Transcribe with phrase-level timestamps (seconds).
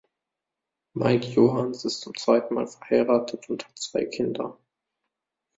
[0.95, 4.57] Mike Johanns ist zum zweiten Mal verheiratet und hat zwei Kinder.